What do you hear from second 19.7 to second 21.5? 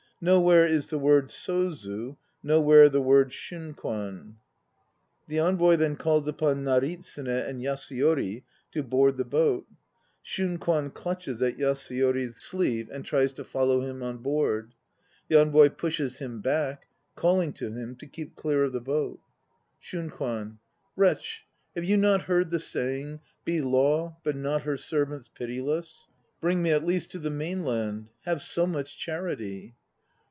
SHUNKWAN. Wretch,